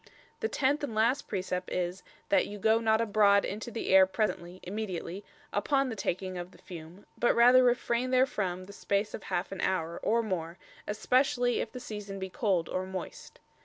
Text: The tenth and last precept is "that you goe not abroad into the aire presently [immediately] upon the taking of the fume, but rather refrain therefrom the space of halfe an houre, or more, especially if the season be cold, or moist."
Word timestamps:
The 0.39 0.47
tenth 0.49 0.83
and 0.83 0.95
last 0.95 1.27
precept 1.27 1.69
is 1.71 2.01
"that 2.29 2.47
you 2.47 2.57
goe 2.57 2.79
not 2.79 3.01
abroad 3.01 3.45
into 3.45 3.69
the 3.69 3.89
aire 3.89 4.07
presently 4.07 4.59
[immediately] 4.63 5.23
upon 5.53 5.89
the 5.89 5.95
taking 5.95 6.39
of 6.39 6.49
the 6.49 6.57
fume, 6.57 7.05
but 7.19 7.35
rather 7.35 7.63
refrain 7.63 8.09
therefrom 8.09 8.65
the 8.65 8.73
space 8.73 9.13
of 9.13 9.21
halfe 9.25 9.51
an 9.51 9.59
houre, 9.59 9.99
or 10.01 10.23
more, 10.23 10.57
especially 10.87 11.59
if 11.61 11.71
the 11.71 11.79
season 11.79 12.17
be 12.17 12.31
cold, 12.31 12.67
or 12.67 12.87
moist." 12.87 13.39